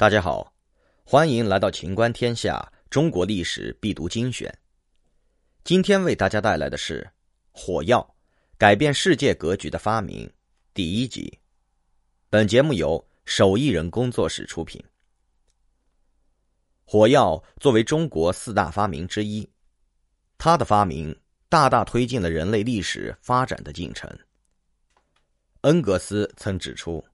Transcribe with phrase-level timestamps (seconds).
[0.00, 0.54] 大家好，
[1.04, 2.56] 欢迎来到《秦观天下》
[2.88, 4.50] 中国历史必读精选。
[5.62, 7.02] 今天为大家带来的是
[7.50, 8.14] 《火药
[8.56, 10.26] 改变世界格局的发明》
[10.72, 11.38] 第一集。
[12.30, 14.82] 本节目由手艺人工作室出品。
[16.86, 19.46] 火药作为中国四大发明之一，
[20.38, 21.14] 它的发明
[21.50, 24.10] 大大推进了人类历史发展的进程。
[25.60, 27.04] 恩格斯曾指出。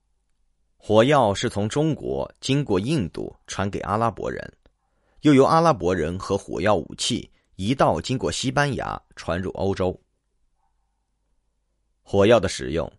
[0.76, 4.52] 火药是从中国经过印度传给阿拉伯人，
[5.22, 9.98] 又由阿拉伯人和火药武器一道经过西班牙传入欧洲。
[12.02, 12.90] 火药的使用，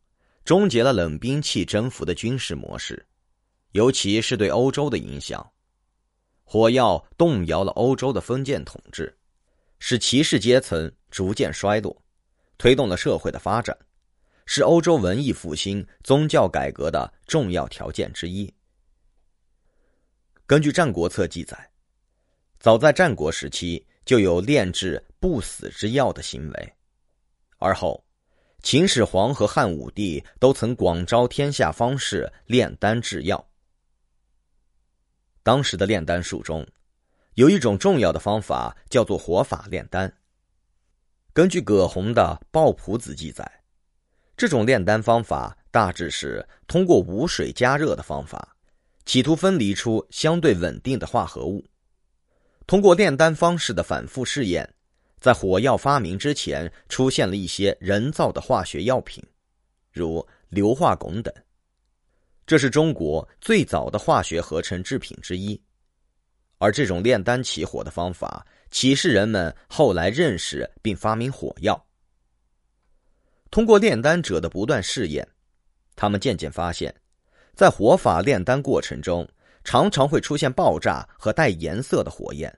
[0.44, 3.06] 终结了冷兵器征服的军事模式，
[3.72, 5.50] 尤其是对欧洲的影响。
[6.44, 9.18] 火药动摇了欧洲的封建统治，
[9.80, 11.96] 使骑士阶层逐渐衰落，
[12.58, 13.78] 推动了社会的发展。
[14.50, 18.52] 是欧洲文艺复兴、宗教改革的重要条件之一。
[20.46, 21.70] 根据《战国策》记载，
[22.58, 26.74] 早在战国时期就有炼制不死之药的行为，
[27.58, 28.02] 而后
[28.64, 33.46] 秦始皇和汉武帝都曾广招天下方士炼丹制药。
[35.44, 36.66] 当时的炼丹术中，
[37.34, 40.12] 有一种重要的方法叫做火法炼丹。
[41.34, 43.57] 根据葛洪的《抱朴子》记载。
[44.38, 48.56] 这种炼丹方法大致是通过无水加热的方法，
[49.04, 51.66] 企图分离出相对稳定的化合物。
[52.68, 54.72] 通过炼丹方式的反复试验，
[55.20, 59.24] 在火药发明之前，出现了一些人造的化学药品，
[59.92, 61.34] 如硫化汞等。
[62.46, 65.60] 这是中国最早的化学合成制品之一。
[66.60, 71.87] 而这种炼丹起火的方法，启示人们后来认识并发明火药。
[73.50, 75.28] 通过炼丹者的不断试验，
[75.96, 76.94] 他们渐渐发现，
[77.56, 79.28] 在火法炼丹过程中，
[79.64, 82.54] 常常会出现爆炸和带颜色的火焰。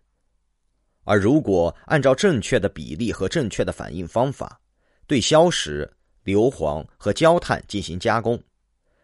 [1.06, 4.60] 而如果按照正确的比例和正确的反应方法，
[5.08, 5.92] 对硝石、
[6.24, 8.40] 硫磺和焦炭进行加工，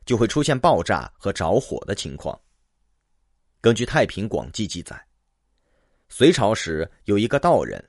[0.05, 2.39] 就会出现爆炸和着火的情况。
[3.61, 4.99] 根据《太平广记》记载，
[6.09, 7.83] 隋朝时有一个道人。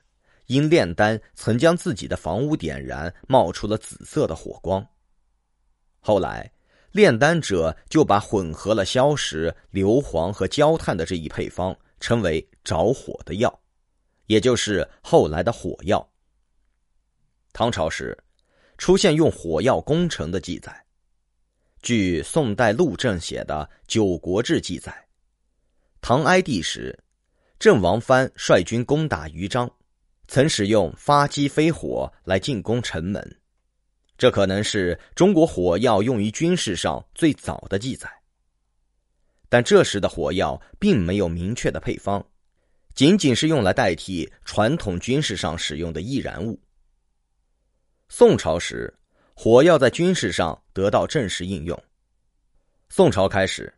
[0.47, 4.85] 因炼丹曾将自己的房屋点燃，冒出了紫色的火光。
[5.99, 6.51] 后来，
[6.91, 13.61] 炼丹者就把混合了硝石、硫磺和焦炭的这一配方称为“着火的药”，
[14.27, 16.09] 也就是后来的火药。
[17.51, 18.17] 唐朝时，
[18.77, 20.85] 出现用火药攻城的记载。
[21.81, 25.07] 据宋代陆正写的《九国志》记载，
[25.99, 26.97] 唐哀帝时，
[27.59, 29.69] 郑王藩率军攻打豫章。
[30.27, 33.39] 曾使用发机飞火来进攻城门，
[34.17, 38.11] 这可能是中国火药用于军事上最早的记载。
[39.47, 42.25] 但这时的火药并没有明确的配方，
[42.93, 46.59] 仅仅是用来代替传统军事上使用的易燃物。
[48.09, 48.93] 宋朝时，
[49.33, 51.81] 火药在军事上得到正式应用。
[52.89, 53.73] 宋朝开始，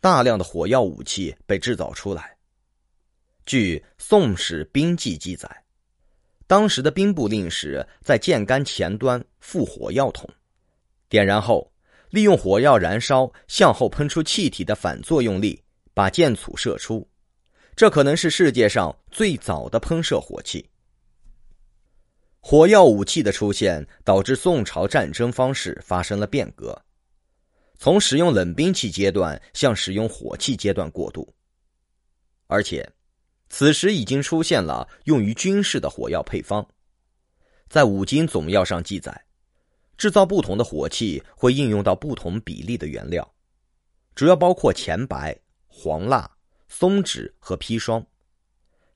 [0.00, 2.36] 大量的火药武器被制造出来。
[3.46, 5.63] 据《宋史兵记》记载。
[6.54, 10.30] 当时的兵部令史在箭杆前端附火药桶，
[11.08, 11.68] 点燃后，
[12.10, 15.60] 利用火药燃烧向后喷出气体的反作用力，
[15.92, 17.04] 把箭簇射出。
[17.74, 20.64] 这可能是世界上最早的喷射火器。
[22.38, 26.80] 火药武器的出现导致宋朝战争方式发生了变革，
[27.80, 31.28] 从使用冷兵器阶段向使用火器阶段过渡，
[32.46, 32.88] 而且。
[33.56, 36.68] 此时已经出现了用于军事的火药配方，
[37.68, 39.26] 在《五金总要》上记载，
[39.96, 43.32] 制造不同的火器会应用到不同比例的原料，
[44.16, 45.38] 主要包括钱白、
[45.68, 46.28] 黄蜡、
[46.66, 48.04] 松脂和砒霜。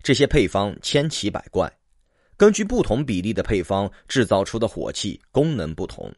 [0.02, 1.72] 这些配方千奇百怪，
[2.36, 6.12] 根据不同比例的配方制造出的火器功能不同，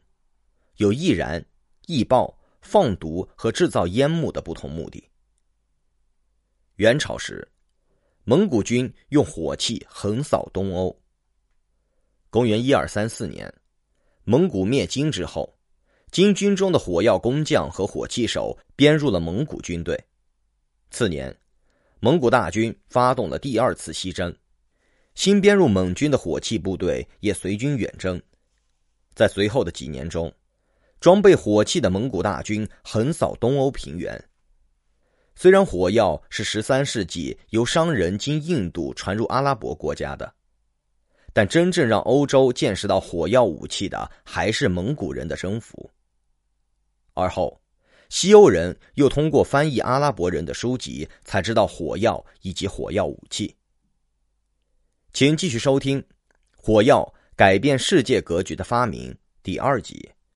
[0.77, 1.45] 有易燃、
[1.85, 5.07] 易爆、放毒和制造烟幕的不同目的。
[6.77, 7.47] 元朝时。
[8.31, 10.97] 蒙古军用火器横扫东欧。
[12.29, 13.53] 公元一二三四年，
[14.23, 15.53] 蒙古灭金之后，
[16.11, 20.01] 金军中的火药工匠和火器手编入了蒙古军队。
[20.91, 21.37] 次年，
[21.99, 24.33] 蒙古大军发动了第二次西征，
[25.13, 28.17] 新编入蒙军的火器部队也随军远征。
[29.13, 30.33] 在随后的几年中，
[31.01, 34.17] 装备火器的蒙古大军横扫东欧平原。
[35.41, 40.31] 虽然火药是十三世纪由商人经印度传入阿拉伯国家的，
[41.33, 45.89] 但真正让欧洲见识到火药武器的还是蒙古人的征服。
[47.15, 47.59] 而后，
[48.09, 53.55] 西欧人又通过翻译阿拉伯人的书籍，才知道火药以及火药武器。
[55.11, 55.99] 请继续收听
[56.55, 59.11] 《火药改变世界格局的发明》
[59.41, 60.07] 第二集。